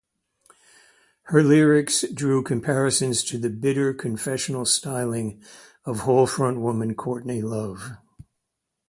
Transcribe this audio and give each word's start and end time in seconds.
Her 1.25 1.43
lyrics 1.43 2.03
drew 2.11 2.41
comparisons 2.41 3.23
to 3.25 3.37
the 3.37 3.51
bitter, 3.51 3.93
confessional 3.93 4.65
styling 4.65 5.43
of 5.85 5.99
Hole 5.99 6.25
frontwoman 6.25 6.95
Courtney 6.95 7.43
Love. 7.43 7.87